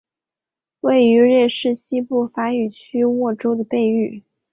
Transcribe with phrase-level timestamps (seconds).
[0.79, 4.23] 位于瑞士西部法语区沃州的贝城。